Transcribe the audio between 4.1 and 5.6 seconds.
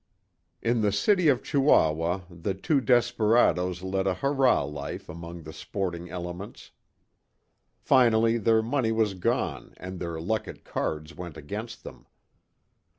hurrah life among the